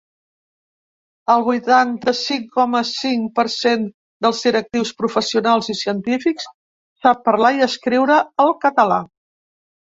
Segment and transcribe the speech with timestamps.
[1.33, 3.85] El vuitanta-cinc coma cinc per cent
[4.27, 6.51] dels directius, professionals i científics
[7.05, 9.03] sap parlar i escriure el català.